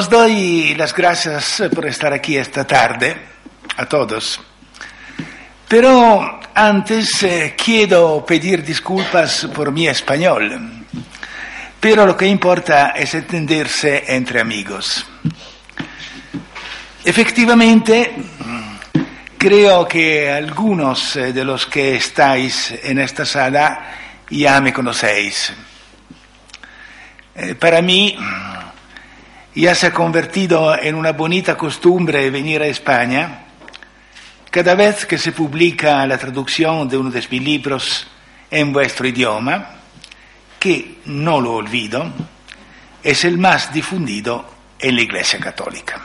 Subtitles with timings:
[0.00, 3.14] Os doy las gracias por estar aquí esta tarde,
[3.76, 4.40] a todos.
[5.68, 10.86] Pero antes eh, quiero pedir disculpas por mi español.
[11.78, 15.04] Pero lo que importa es entenderse entre amigos.
[17.04, 18.14] Efectivamente,
[19.36, 23.96] creo que algunos eh, de los que estáis en esta sala
[24.30, 25.52] ya me conocéis.
[27.34, 28.16] Eh, para mí
[29.54, 33.46] ya se ha convertido en una bonita costumbre venir a España
[34.50, 38.06] cada vez que se publica la traducción de uno de mis libros
[38.50, 39.76] en vuestro idioma,
[40.58, 42.10] que no lo olvido,
[43.02, 44.44] es el más difundido
[44.78, 46.00] en la Iglesia Católica.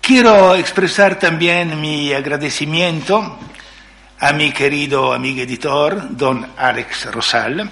[0.00, 3.38] Quiero expresar también mi agradecimiento
[4.20, 7.68] a mi querido amigo editor, don Alex Rosal,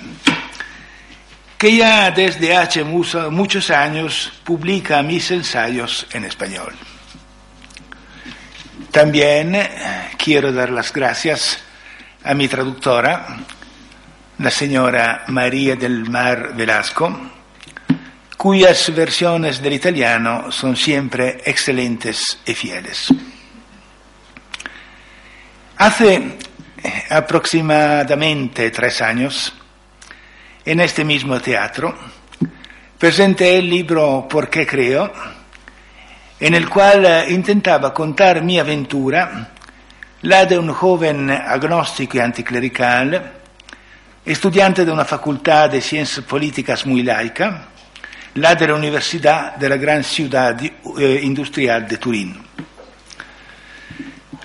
[1.58, 6.74] que ya desde hace muchos años publica mis ensayos en español.
[8.90, 9.68] También eh,
[10.16, 11.58] quiero dar las gracias
[12.22, 13.38] a mi traductora,
[14.38, 17.30] la señora María del Mar Velasco,
[18.36, 23.08] cuyas versiones del italiano son siempre excelentes y fieles.
[25.76, 29.52] Hace eh, aproximadamente tres años,
[30.64, 31.94] en este mismo teatro,
[32.98, 35.12] presenté el libro Por qué creo,
[36.40, 39.50] en el cual eh, intentaba contar mi aventura,
[40.22, 43.32] la de un joven agnóstico y anticlerical,
[44.24, 47.68] estudiante de una facultad de ciencias políticas muy laica,
[48.34, 52.42] la de la Universidad de la gran ciudad eh, industrial de Turín.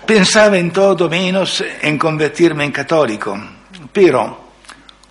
[0.05, 3.39] Pensaba en todo menos en convertirme en católico,
[3.93, 4.48] pero,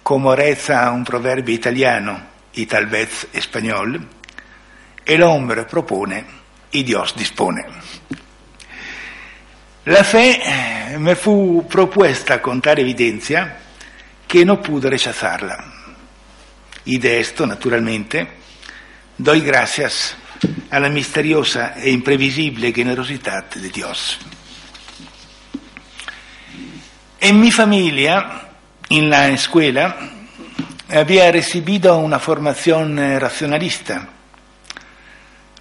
[0.09, 2.19] como reza un proverbio italiano
[2.55, 4.09] y tal vez español,
[5.05, 6.25] el hombre propone
[6.73, 7.63] y Dios dispone.
[9.85, 13.59] La fe me fu propuesta con tal evidencia
[14.27, 15.63] que no pude rechazarla.
[16.87, 18.27] Y de esto, naturalmente,
[19.19, 20.17] doy gracias
[20.71, 24.19] a la misteriosa e imprevisible generosidad de Dios.
[27.21, 28.48] En mi familia,
[28.91, 29.97] en la escuela,
[30.91, 34.09] había recibido una formación eh, racionalista,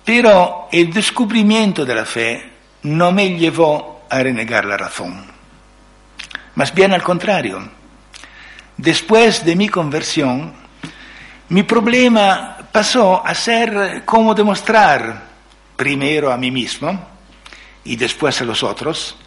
[0.04, 2.52] pero el descubrimiento de la fe
[2.84, 5.26] no me llevó a renegar la razón.
[6.56, 7.70] Más bien al contrario.
[8.78, 10.54] Después de mi conversión,
[11.50, 15.24] mi problema pasó a ser cómo demostrar,
[15.76, 17.08] primero a mí mismo
[17.84, 19.18] y después a los otros,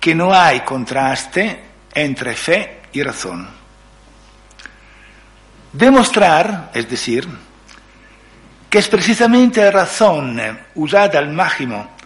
[0.00, 1.60] que no hay contraste
[1.94, 3.48] entre fe razón.
[5.72, 7.28] Demostrar, es decir,
[8.70, 10.40] que es precisamente la razón
[10.74, 11.96] usada al máximo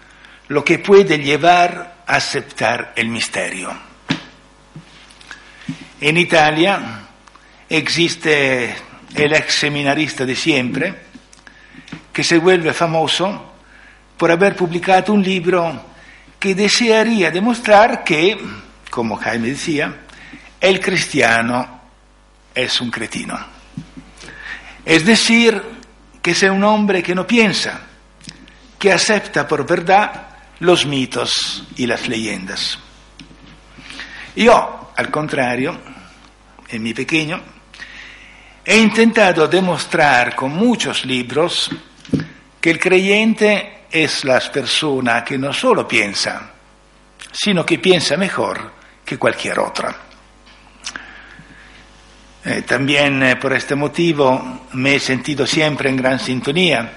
[0.49, 3.73] lo que puede llevar a aceptar el misterio.
[6.01, 6.81] En Italia
[7.69, 8.75] existe
[9.15, 10.95] el ex seminarista de siempre,
[12.13, 13.53] que se vuelve famoso
[14.17, 15.87] por haber publicado un libro
[16.39, 18.37] que desearía demostrar que,
[18.91, 19.95] como Jaime decía,
[20.61, 21.81] el cristiano
[22.55, 23.39] es un cretino.
[24.85, 25.63] Es decir,
[26.21, 27.81] que es un hombre que no piensa,
[28.79, 30.29] que acepta por verdad
[30.61, 32.79] los mitos y las leyendas.
[34.37, 35.79] Yo, al contrario,
[36.69, 37.41] en mi pequeño,
[38.65, 41.71] He intentado demostrar con muchos libros
[42.61, 46.51] que el creyente es la persona que no solo piensa,
[47.33, 48.73] sino que piensa mejor
[49.05, 49.97] que cualquier otra.
[52.43, 56.93] Eh, también eh, por este motivo me he sentido siempre en gran sintonía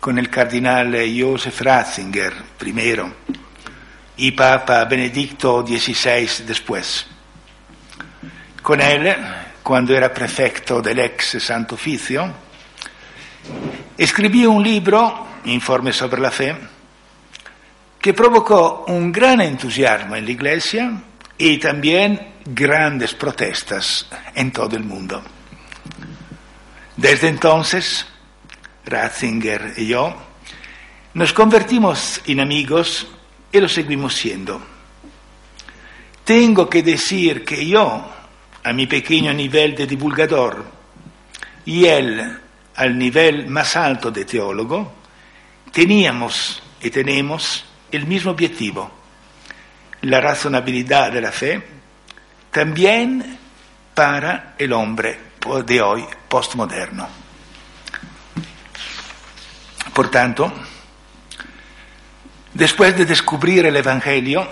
[0.00, 3.08] con el cardenal Joseph Ratzinger primero
[4.16, 7.06] y Papa Benedicto XVI después.
[8.60, 9.14] Con él
[9.62, 12.32] cuando era prefecto del ex Santo Oficio,
[13.96, 16.56] escribí un libro, Informe sobre la Fe,
[18.00, 20.92] que provocó un gran entusiasmo en la Iglesia
[21.44, 25.20] y también grandes protestas en todo el mundo.
[26.96, 28.06] Desde entonces,
[28.84, 30.14] Ratzinger y yo
[31.14, 33.08] nos convertimos en amigos
[33.50, 34.62] y lo seguimos siendo.
[36.22, 38.08] Tengo que decir que yo
[38.62, 40.64] a mi pequeño nivel de divulgador
[41.66, 42.38] y él
[42.76, 44.92] al nivel más alto de teólogo,
[45.72, 49.01] teníamos y tenemos el mismo objetivo,
[50.02, 51.62] la razonabilidad de la fe,
[52.50, 53.38] también
[53.94, 55.18] para el hombre
[55.64, 57.08] de hoy postmoderno.
[59.94, 60.52] Por tanto,
[62.54, 64.46] después de descubrir el Evangelio,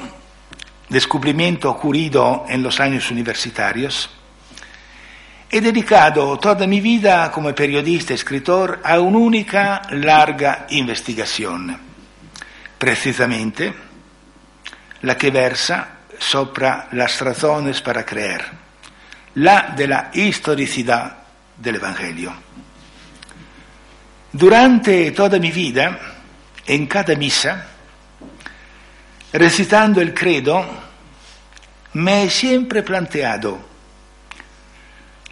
[0.89, 4.11] descubrimiento ocurrido en los años universitarios,
[5.51, 11.77] he dedicado toda mi vida como periodista y escritor a un'unica larga investigación,
[12.79, 13.90] precisamente
[15.03, 15.89] la que versa
[16.19, 18.45] sopra las razones para creer,
[19.35, 21.17] la de la historicidad
[21.57, 22.33] del Evangelio.
[24.33, 25.99] Durante toda mi vida,
[26.67, 27.67] en cada misa,
[29.33, 30.65] recitando el credo,
[31.95, 33.71] me he siempre planteado,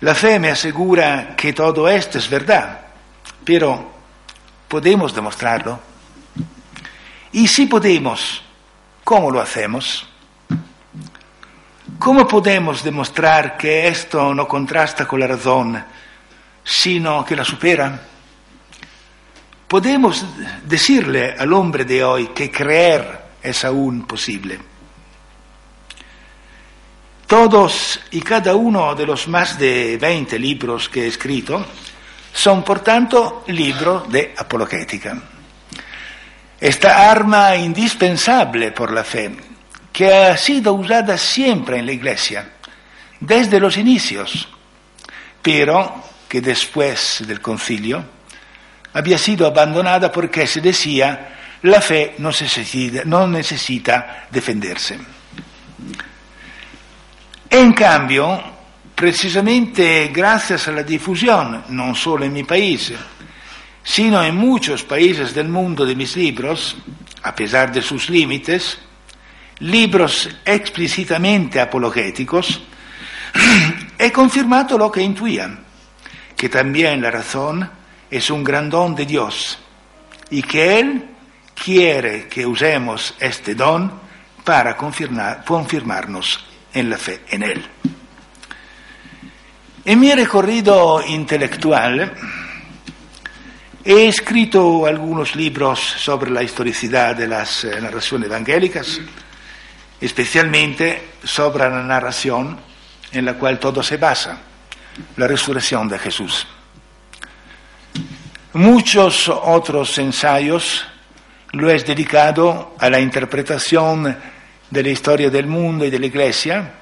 [0.01, 2.81] la fe me asegura que todo esto es verdad,
[3.45, 3.93] pero
[4.69, 5.81] ¿podemos demostrarlo?
[7.33, 8.43] Y si podemos,
[9.09, 10.07] ¿cómo lo hacemos?
[11.99, 15.83] ¿Cómo podemos demostrar que esto no contrasta con la razón,
[16.63, 18.03] sino que la supera?
[19.67, 20.27] Podemos
[20.63, 24.59] decirle al hombre de hoy que creer es aún posible.
[27.27, 31.65] Todos y cada uno de los más de 20 libros que he escrito
[32.31, 35.38] son, por tanto, libros de apologética.
[36.61, 39.31] Esta arma indispensable por la fe,
[39.93, 42.51] que ha sido usada siempre en la Iglesia,
[43.21, 44.49] desde los inicios,
[45.41, 48.05] pero que después del concilio
[48.93, 54.99] había sido abandonada porque se decía la fe no necesita, defenderse.
[57.51, 58.43] En cambio,
[58.95, 62.93] precisamente gracias a la difusión, no solo en mi país,
[63.89, 66.77] sino en muchos países del mundo de mis libros,
[67.23, 68.77] a pesar de sus límites,
[69.61, 72.61] libros explícitamente apologéticos,
[73.99, 75.61] he confirmado lo que intuía,
[76.37, 77.69] que también la razón
[78.11, 79.59] es un gran don de Dios
[80.29, 81.07] y que Él
[81.55, 83.91] quiere que usemos este don
[84.45, 86.45] para confirmarnos
[86.75, 87.67] en la fe en Él.
[89.87, 92.13] En mi recorrido intelectual
[93.85, 99.01] he escrito algunos libros sobre la historicidad de las eh, narraciones evangélicas,
[100.01, 102.59] especialmente sobre la narración
[103.13, 104.39] en la cual todo se basa,
[105.17, 106.47] la resurrección de Jesús.
[108.55, 110.85] Muchos otros ensayos
[111.53, 114.17] lo he dedicado a la interpretación
[114.71, 116.75] de la historia del mundo y de la Iglesia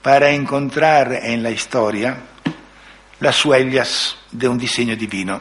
[0.00, 2.16] para encontrar en la historia
[3.20, 5.40] las huellas de un diseño divino.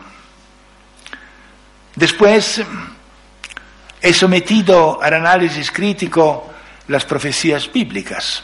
[1.95, 2.61] Después
[4.01, 6.51] he sometido al análisis crítico
[6.87, 8.43] las profecías bíblicas,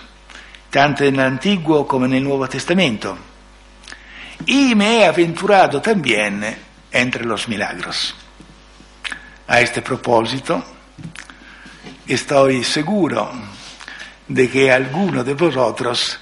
[0.69, 3.17] tanto en el Antiguo como en el Nuevo Testamento,
[4.45, 6.55] y me he aventurado también
[6.91, 8.15] entre los milagros.
[9.47, 10.63] A este propósito,
[12.07, 13.31] estoy seguro
[14.27, 16.19] de que alguno de vosotros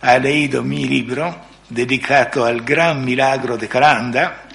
[0.00, 4.48] ha leído mi libro dedicado al gran milagro de Caranda,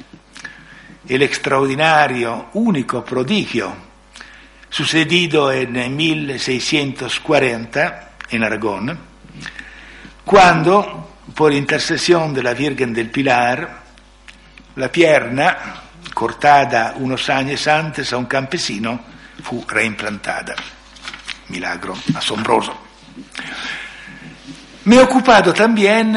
[1.08, 3.76] el extraordinario, único prodigio
[4.70, 9.00] sucedido en 1640 en Aragón,
[10.26, 13.84] cuando, por intercesión de la Virgen del Pilar,
[14.76, 15.58] la pierna,
[16.14, 19.00] cortada unos años antes a un campesino,
[19.42, 20.56] fu reimplantada
[21.50, 22.76] milagro asombroso.
[24.86, 26.14] Me he ocupado también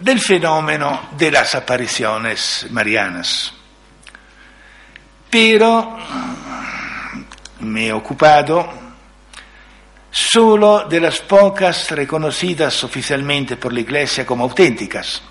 [0.00, 3.52] del fenómeno de las apariciones marianas,
[5.30, 5.96] pero
[7.60, 8.68] me he ocupado
[10.10, 15.22] solo de las pocas reconocidas oficialmente por la Iglesia como auténticas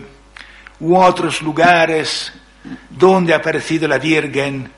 [0.80, 2.32] u otros lugares
[2.90, 4.70] donde ha aparecido la Virgen,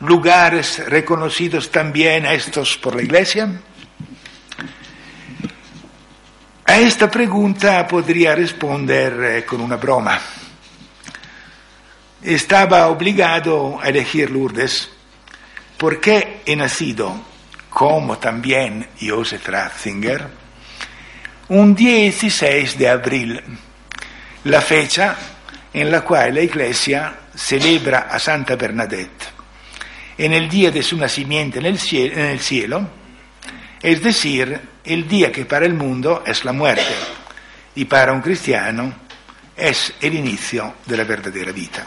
[0.00, 3.48] lugares reconocidos también estos por la Iglesia?
[6.66, 10.18] A esta pregunta podría responder eh, con una broma.
[12.22, 14.90] Estaba obligado a elegir Lourdes
[15.76, 17.14] porque he nacido,
[17.74, 20.28] como también Joseph Ratzinger,
[21.48, 23.42] un 16 de abril,
[24.44, 25.16] la fecha
[25.72, 29.24] en la cual la Iglesia celebra a Santa Bernadette
[30.16, 32.88] en el día de su nacimiento en el cielo, en el cielo
[33.82, 36.94] es decir, el día que para el mundo es la muerte
[37.74, 38.94] y para un cristiano
[39.56, 41.84] es el inicio de la verdadera vida.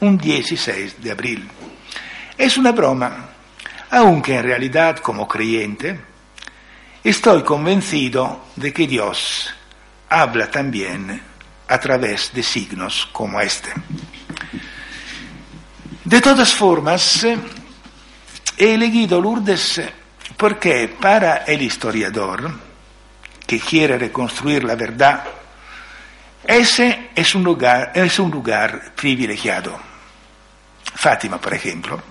[0.00, 1.48] Un 16 de abril.
[2.36, 3.29] Es una broma,
[3.90, 5.98] aunque en realidad como creyente
[7.02, 9.52] estoy convencido de que Dios
[10.08, 11.20] habla también
[11.68, 13.70] a través de signos como este.
[16.04, 19.80] De todas formas, he elegido Lourdes
[20.36, 22.50] porque para el historiador
[23.46, 25.24] que quiere reconstruir la verdad,
[26.44, 29.78] ese es un lugar, es un lugar privilegiado.
[30.94, 32.02] Fátima, por ejemplo,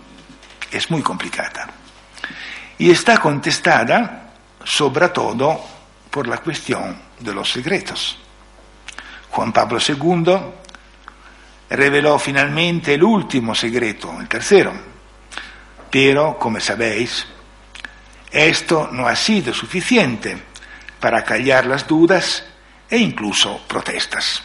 [0.72, 1.68] es muy complicada
[2.78, 4.32] y está contestada
[4.64, 5.66] sobre todo
[6.10, 8.18] por la cuestión de los secretos.
[9.30, 10.38] Juan Pablo II
[11.70, 14.74] reveló finalmente el último secreto, el tercero,
[15.90, 17.26] pero, como sabéis,
[18.32, 20.38] esto no ha sido suficiente
[21.00, 22.44] para callar las dudas
[22.90, 24.44] e incluso protestas.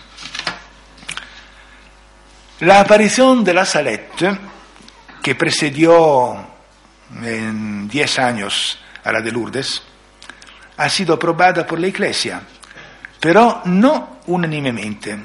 [2.60, 4.38] La aparición de la Salette,
[5.24, 6.36] que precedió
[7.22, 9.80] en diez años a la de Lourdes,
[10.76, 12.42] ha sido aprobada por la Iglesia,
[13.18, 15.18] pero no unánimemente,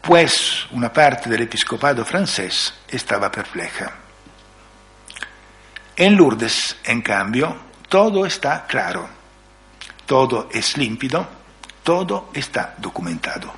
[0.00, 3.92] pues una parte del episcopado francés estaba perpleja.
[5.94, 7.56] En Lourdes, en cambio,
[7.88, 9.08] todo está claro,
[10.06, 11.24] todo es límpido,
[11.84, 13.54] todo está documentado.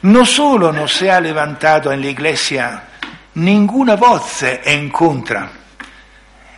[0.00, 2.87] No solo no se ha levantado en la Iglesia
[3.38, 5.50] ninguna voz en contra,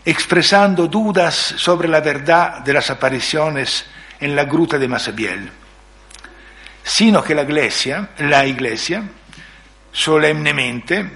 [0.05, 3.87] expresando dudas sobre la verdad de las apariciones
[4.19, 5.51] en la gruta de Masabiel,
[6.83, 9.03] sino que la Iglesia, la Iglesia
[9.93, 11.11] solemnemente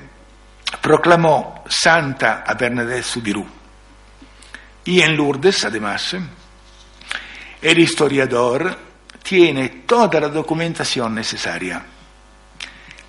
[0.80, 3.46] proclamó santa a Bernadette Subirú
[4.84, 6.16] y en Lourdes, además,
[7.62, 8.78] el historiador
[9.22, 11.82] tiene toda la documentación necesaria.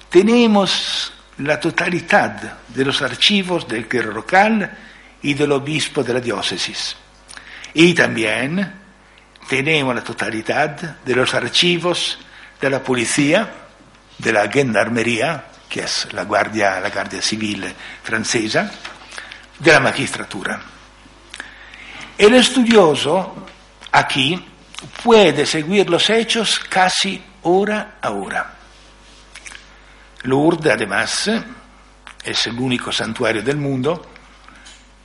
[0.09, 4.71] Tenemos la totalidad de los archivos del clero local
[5.21, 6.95] y del obispo de la diócesis.
[7.73, 8.73] Y también
[9.49, 12.17] tenemos la totalidad de los archivos
[12.59, 13.49] de la policía,
[14.17, 17.65] de la gendarmería, que es la guardia, la guardia civil
[18.03, 18.71] francesa,
[19.59, 20.61] de la magistratura.
[22.17, 23.45] El estudioso
[23.91, 24.41] aquí
[25.03, 28.54] puede seguir los hechos casi hora a hora.
[30.25, 31.29] Lourdes, además,
[32.23, 34.05] es el único santuario del mundo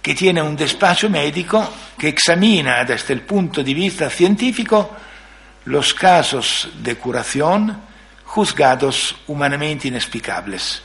[0.02, 4.96] que tiene un despacho médico que examina desde el punto de vista científico
[5.66, 7.82] los casos de curación
[8.24, 10.82] juzgados humanamente inexplicables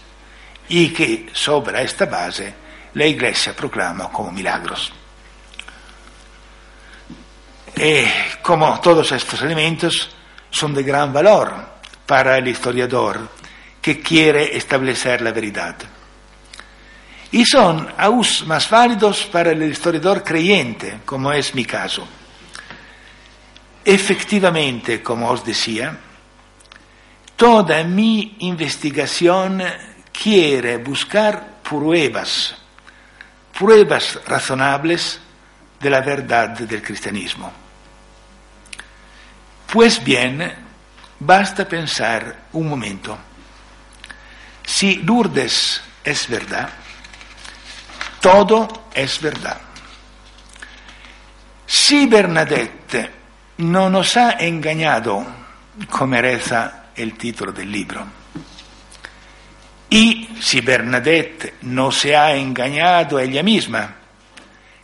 [0.68, 2.54] y que sobre esta base
[2.94, 4.92] la Iglesia proclama como milagros.
[7.78, 8.04] Y
[8.42, 10.10] como todos estos elementos
[10.50, 11.54] son de gran valor
[12.06, 13.30] para el historiador
[13.86, 15.76] que quiere establecer la verdad.
[17.32, 22.08] Y son aún más válidos para el historiador creyente, como es mi caso.
[23.86, 25.96] Efectivamente, como os decía,
[27.36, 29.62] toda mi investigación
[30.12, 32.56] quiere buscar pruebas,
[33.56, 35.22] pruebas razonables
[35.80, 37.54] de la verdad del cristianismo
[39.72, 40.52] Pues bien,
[41.20, 43.25] basta pensar un momento.
[44.66, 46.70] Si Lourdes es verdad,
[48.20, 49.62] todo es verdad.
[51.66, 53.12] Si Bernadette
[53.58, 55.26] no nos ha engañado,
[55.90, 58.06] come reza el título del libro,
[59.90, 63.96] y si Bernadette no se ha engañado ella misma,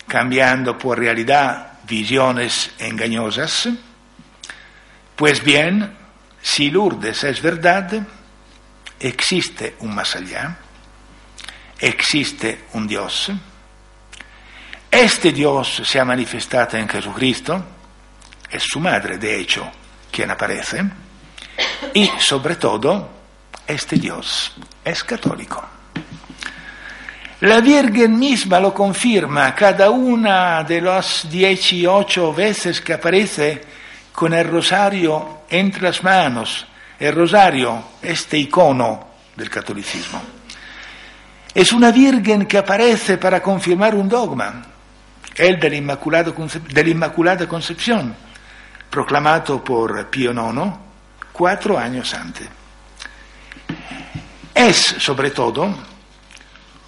[0.08, 3.70] cambiando por realidad visiones engañosas,
[5.16, 5.92] pues bien,
[6.42, 7.92] si Lourdes es verdad,
[9.02, 10.58] existe un más allá,
[11.80, 13.32] existe un Dios,
[14.90, 17.64] este Dios se ha manifestado en Jesucristo,
[18.50, 19.70] es su madre, de hecho,
[20.12, 20.84] quien aparece,
[21.94, 23.10] y sobre todo,
[23.66, 24.54] este Dios
[24.84, 25.66] es católico.
[27.42, 33.64] La Virgen misma lo confirma cada una de las dieciocho veces que aparece
[34.12, 36.68] con el rosario entre las manos,
[37.02, 40.22] el rosario, este icono del catolicismo.
[41.52, 44.62] Es una Virgen que aparece para confirmar un dogma,
[45.36, 48.16] el de la Concepción,
[48.88, 50.74] proclamato por Pío IX
[51.32, 52.48] cuatro años antes.
[54.54, 55.32] Es, sobre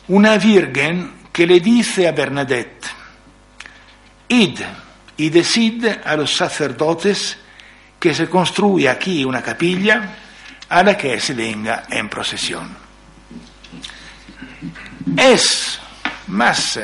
[0.09, 2.85] una virgen que le dice a Bernadette,
[4.27, 4.59] id
[5.17, 7.37] y decid a los sacerdotes
[8.03, 10.13] que se construya aquí una capilla
[10.67, 12.75] a la que se venga en procesión.
[15.15, 15.79] Es
[16.27, 16.81] más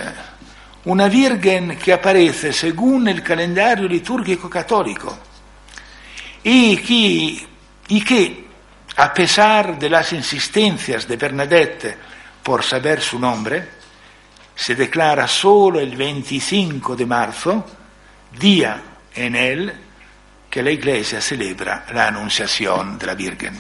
[0.86, 5.20] una virgen que aparece según el calendario litúrgico católico
[6.42, 7.48] y que,
[7.90, 8.48] y que
[8.96, 11.98] a pesar de las insistencias de Bernadette
[12.42, 13.68] por saber su nombre,
[14.56, 17.66] se declara solo el 25 de marzo,
[18.40, 18.82] día
[19.14, 19.89] en él
[20.50, 23.60] que la Iglesia celebra la Anunciación de la Virgen.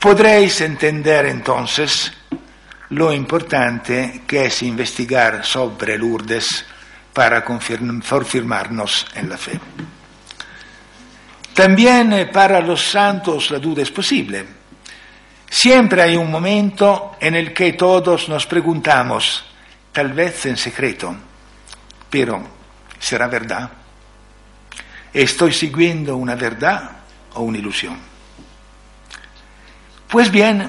[0.00, 2.12] Podréis entender entonces
[2.90, 6.66] lo importante que es investigar sobre Lourdes
[7.12, 9.58] para confirmarnos en la fe.
[11.54, 14.44] También eh, para los santos la duda es posible.
[15.48, 19.44] Siempre hay un momento en el que todos nos preguntamos,
[19.92, 21.14] tal vez en secreto,
[22.10, 22.42] pero
[22.98, 23.70] ¿será verdad?
[25.14, 26.90] ¿Estoy siguiendo una verdad
[27.34, 27.96] o una ilusión?
[30.08, 30.68] Pues bien,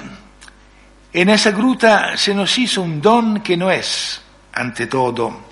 [1.12, 5.46] en esa gruta se nos hizo un don que no es, ante todo,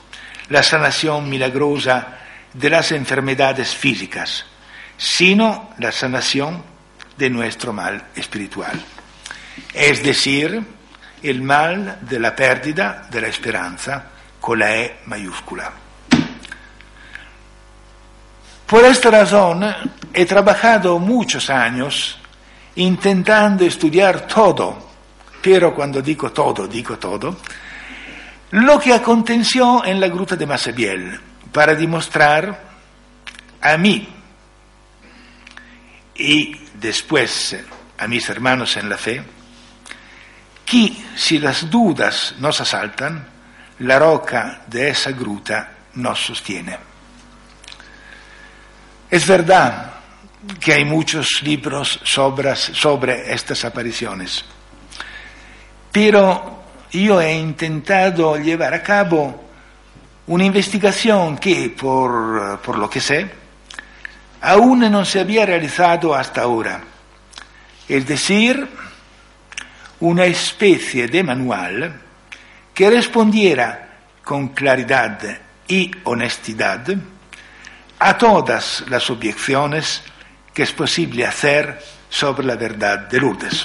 [0.49, 2.19] la sanación milagrosa
[2.53, 4.45] de las enfermedades físicas,
[4.97, 6.63] sino la sanación
[7.19, 8.81] de nuestro mal espiritual.
[9.73, 10.63] Es decir,
[11.21, 14.07] el mal de la pérdida de la esperanza
[14.41, 15.84] con la E mayúscula.
[18.75, 19.73] Por esta razón
[20.13, 22.19] he trabajado muchos años
[22.75, 24.91] intentando estudiar todo,
[25.41, 27.37] pero cuando digo todo, digo todo,
[28.51, 31.21] lo que aconteció en la gruta de Masabiel
[31.53, 32.65] para demostrar
[33.61, 34.09] a mí
[36.17, 37.57] y después
[37.97, 39.23] a mis hermanos en la fe
[40.67, 43.25] que si las dudas nos asaltan,
[43.79, 46.94] la roca de esa gruta nos sostiene.
[49.15, 49.93] Es verdad
[50.59, 54.45] que hay muchos libros sobre, sobre estas apariciones,
[55.93, 59.45] pero yo he intentado llevar a cabo
[60.27, 63.31] una investigación que, por, por lo que sé,
[64.41, 66.83] aún no se había realizado hasta ahora.
[67.89, 68.69] Es decir,
[70.01, 72.01] una especie de manual
[72.75, 73.91] que respondiera
[74.25, 75.21] con claridad
[75.69, 76.85] y honestidad
[78.07, 80.03] a todas las objeciones
[80.53, 83.65] que es posible hacer sobre la verdad de Lourdes.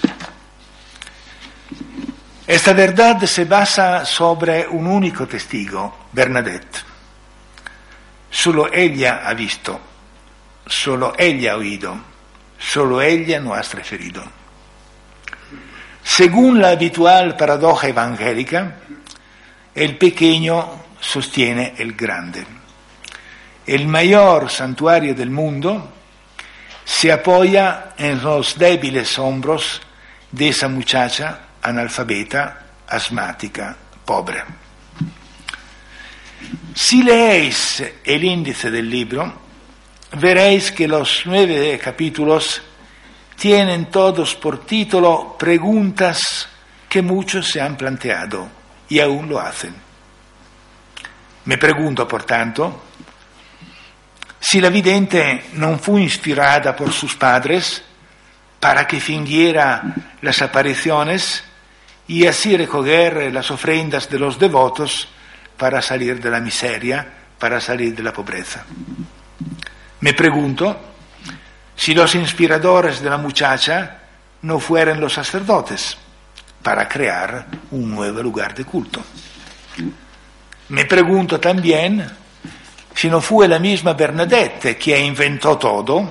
[2.47, 6.77] Esta verdad se basa sobre un único testigo, Bernadette.
[8.31, 9.77] Solo ella ha visto,
[10.65, 11.97] solo ella ha oído,
[12.57, 14.23] solo ella nos ha referido.
[16.01, 18.77] Según la habitual paradoja evangélica,
[19.75, 20.65] el pequeño
[21.01, 22.58] sostiene el grande.
[23.69, 25.91] El mayor santuario del mundo
[26.83, 29.79] se apoya en los débiles hombros
[30.31, 34.43] de esa muchacha analfabeta, asmática, pobre.
[36.73, 39.31] Si leéis el índice del libro,
[40.13, 42.63] veréis que los nueve capítulos
[43.37, 46.49] tienen todos por título preguntas
[46.89, 48.47] que muchos se han planteado
[48.89, 49.75] y aún lo hacen.
[51.45, 52.88] Me pregunto, por tanto,
[54.39, 57.83] si la vidente non fu inspirada por sus padres
[58.59, 59.83] para que fingiera
[60.21, 61.43] las apariciones
[62.07, 65.07] y así recoger las ofrendas de los devotos
[65.57, 67.05] para salir de la miseria,
[67.37, 68.65] para salir de la pobreza.
[69.99, 70.79] Me pregunto
[71.75, 73.97] si los inspiradores de la muchacha
[74.41, 75.97] no fueran los sacerdotes
[76.63, 79.03] para crear un nuevo lugar de culto.
[80.69, 82.05] Me pregunto también
[82.99, 86.05] si no fue la misma Bernadette que inventó todo,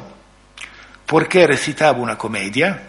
[1.05, 2.83] porque recitaba una comedia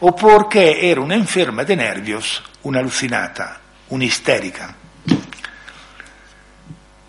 [0.00, 4.74] o porque era una enferma de nervios, una alucinata, una histérica.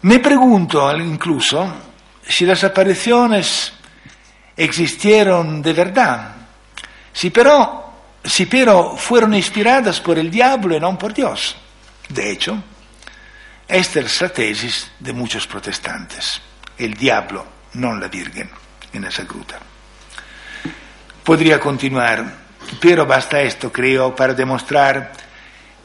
[0.01, 1.73] Me pregunto incluso
[2.27, 3.73] si las apariciones
[4.55, 6.35] existieron de verdad,
[7.13, 11.57] si pero, si pero fueron inspiradas por el diablo y no por Dios.
[12.09, 12.61] De hecho,
[13.67, 16.41] esta es la tesis de muchos protestantes,
[16.77, 18.49] el diablo, no la Virgen,
[18.93, 19.59] en esa gruta.
[21.23, 22.25] Podría continuar,
[22.79, 25.11] pero basta esto, creo, para demostrar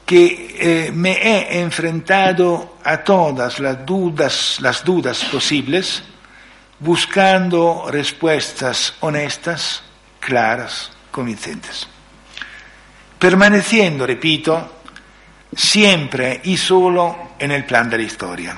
[0.06, 6.02] que eh, me he enfrentado a todas las dudas, las dudas posibles,
[6.78, 9.82] buscando respuestas honestas,
[10.20, 11.88] claras, convincentes.
[13.18, 14.81] Permaneciendo, repito,
[15.54, 18.56] siempre y solo en el plan de la historia.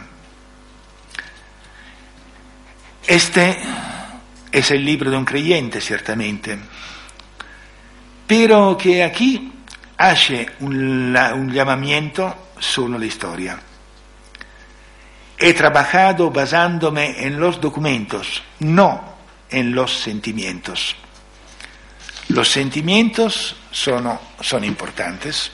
[3.07, 3.59] Este
[4.51, 6.59] es el libro de un creyente, ciertamente,
[8.27, 9.53] pero que aquí
[9.97, 11.13] hace un,
[11.53, 13.59] llamamiento solo a la historia.
[15.37, 19.15] He trabajado basándome en los documentos, no
[19.51, 20.97] en los sentimientos.
[22.29, 25.51] Los sentimientos son, son importantes,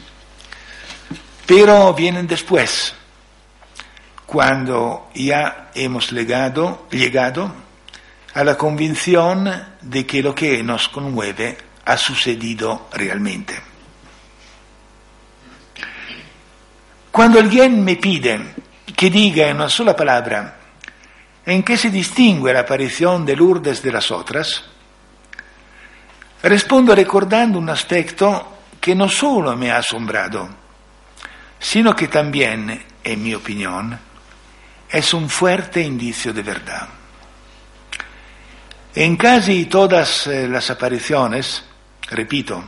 [1.51, 2.95] pero vienen después,
[4.25, 7.53] cuando ya hemos legado, llegado
[8.35, 13.61] a la convicción de que lo que nos conmueve ha sucedido realmente.
[17.11, 18.55] Cuando alguien me pide
[18.95, 20.57] que diga en una sola palabra
[21.45, 24.67] en qué se distingue la aparición de Lourdes de las otras,
[26.45, 30.60] respondo recordando un aspecto que no solo me ha asombrado,
[31.61, 33.97] sino que también, en mi opinión,
[34.91, 36.89] es un fuerte indicio de verdad.
[38.95, 41.63] En casi todas eh, las apariciones,
[42.11, 42.65] repito,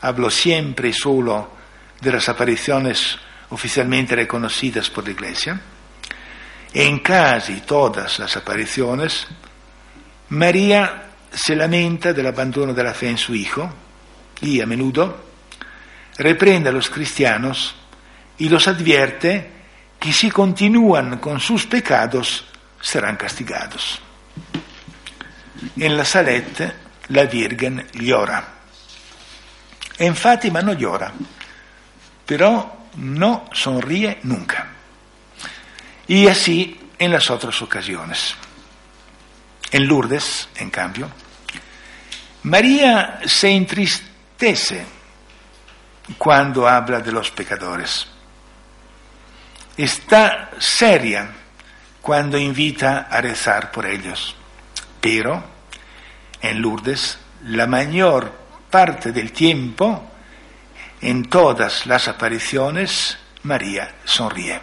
[0.00, 1.52] hablo siempre y solo
[2.00, 3.18] de las apariciones
[3.50, 5.60] oficialmente reconocidas por la Iglesia,
[6.72, 9.26] en casi todas las apariciones,
[10.30, 13.70] María se lamenta del abandono de la fe en su Hijo
[14.40, 15.24] y a menudo
[16.18, 17.77] reprende a los cristianos
[18.38, 19.50] y los advierte
[19.98, 22.44] que si continúan con sus pecados
[22.80, 24.00] serán castigados.
[25.76, 26.72] En la Salette
[27.08, 28.44] la Virgen llora.
[29.98, 31.12] En Fátima no llora,
[32.24, 34.68] pero no sonríe nunca.
[36.06, 38.34] Y así en las otras ocasiones.
[39.70, 41.10] En Lourdes, en cambio,
[42.44, 44.86] María se entristece
[46.16, 48.06] cuando habla de los pecadores
[49.78, 51.30] está seria
[52.02, 54.34] cuando invita a rezar por ellos.
[55.00, 55.42] Pero
[56.42, 58.32] en Lourdes la mayor
[58.68, 60.10] parte del tiempo,
[61.00, 64.60] en todas las apariciones, María sonríe.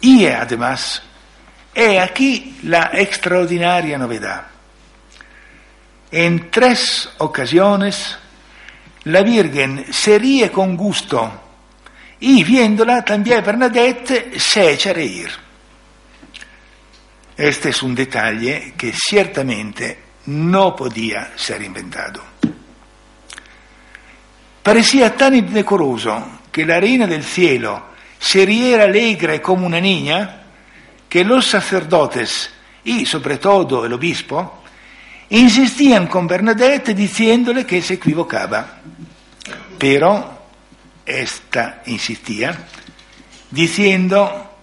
[0.00, 1.02] Y además,
[1.74, 4.46] he aquí la extraordinaria novedad.
[6.10, 8.16] En tres ocasiones,
[9.04, 11.43] la Virgen se ríe con gusto
[12.26, 15.28] y viéndola también Bernadette se echa a reír.
[17.36, 22.22] Este es un detalle que ciertamente no podía ser inventado.
[24.62, 30.44] Parecía tan indecoroso que la reina del cielo se riera alegre como una niña
[31.06, 32.50] que los sacerdotes
[32.84, 34.62] y sobre todo el obispo
[35.28, 38.78] insistían con Bernadette diciéndole que se equivocaba.
[39.78, 40.33] Pero
[41.06, 42.56] esta insistía,
[43.50, 44.58] diciendo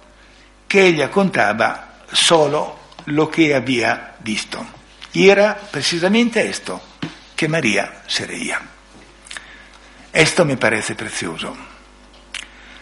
[0.67, 4.65] que ella contaba solo lo que había visto.
[5.13, 6.81] Y era precisamente esto,
[7.35, 8.61] que María se reía.
[10.13, 11.55] Esto me parece precioso.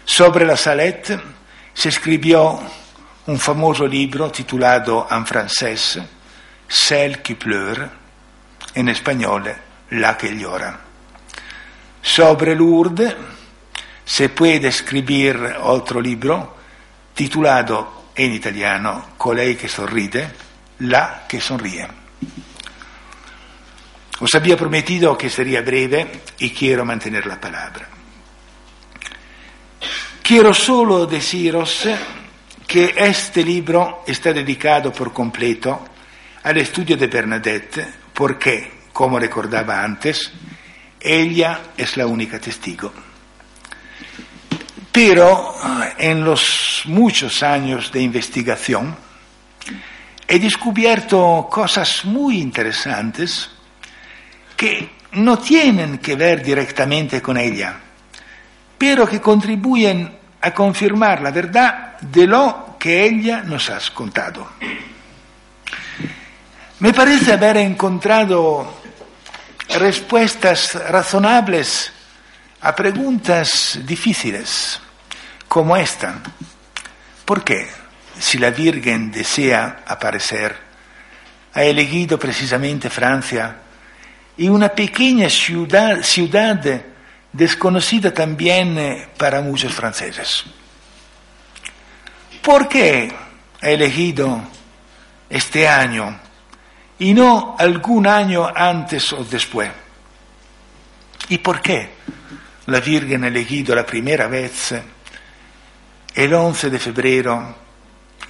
[0.05, 1.19] Sobre la Salette
[1.73, 2.59] se escribió
[3.27, 5.99] un famoso libro titulado en francés
[6.67, 7.89] Celle qui pleure,
[8.73, 9.51] en español
[9.91, 10.79] La que llora.
[12.01, 13.15] Sobre Lourdes
[14.09, 16.57] se puede escribir otro libro
[17.13, 20.33] titulado en italiano Colei che sorride,
[20.79, 21.87] la que sonríe.
[24.19, 27.87] Os había prometido que sería breve y quiero mantener la palabra.
[30.23, 31.87] Quiero solo deciros
[32.65, 35.85] que este libro está dedicado por completo
[36.41, 40.31] al estudio de Bernadette porque, como recordaba antes,
[40.99, 43.08] ella es la única testigo.
[44.91, 45.55] Pero
[45.97, 48.95] en los muchos años de investigación
[50.27, 53.49] he descubierto cosas muy interesantes
[54.55, 57.79] que no tienen que ver directamente con ella,
[58.77, 64.47] pero que contribuyen a confirmar la verdad de lo que ella nos ha contado.
[66.79, 68.81] Me parece haber encontrado
[69.77, 71.91] respuestas razonables
[72.61, 74.79] a preguntas difíciles,
[75.47, 76.21] como esta.
[77.25, 77.67] ¿Por qué,
[78.19, 80.55] si la Virgen desea aparecer,
[81.53, 83.57] ha elegido precisamente Francia
[84.37, 85.99] y una pequeña ciudad,
[87.31, 90.43] desconocida también eh, para muchos franceses?
[92.41, 93.13] ¿Por qué
[93.61, 94.41] ha elegido
[95.29, 96.19] este año
[96.97, 99.69] y no algún año antes o después?
[101.29, 101.99] ¿Y por qué?
[102.69, 104.73] La Virgen elegido la primera vez
[106.13, 107.55] el 11 de febrero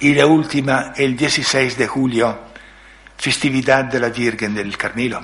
[0.00, 2.38] y la última el 16 de julio,
[3.16, 5.20] festividad de la Virgen del Carmelo.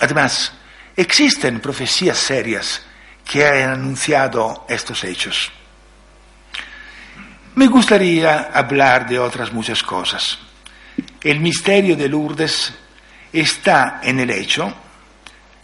[0.00, 0.52] Además,
[0.96, 2.82] existen profecías serias
[3.24, 5.50] que han anunciado estos hechos.
[7.54, 10.38] Me gustaría hablar de otras muchas cosas.
[11.22, 12.72] El misterio de Lourdes
[13.32, 14.74] está en el hecho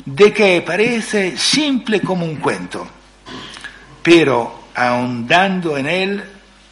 [0.04, 2.87] de que parece simple como un cuento,
[4.02, 6.24] pero ahondando en él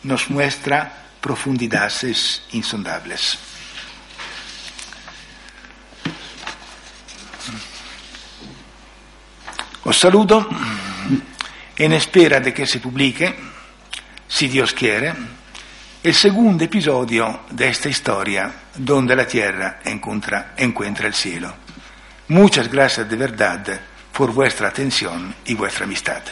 [0.05, 3.39] nos muestra profundidades insondables.
[9.85, 10.49] Os saludo
[11.77, 13.35] en espera de que se publique,
[14.27, 15.15] si Dios quiere,
[16.03, 21.66] el segundo episodio de esta historia donde la tierra encuentra, encuentra el cielo.
[22.29, 23.81] Muchas gracias de verdad
[24.13, 26.23] por vuestra atención y vuestra amistad.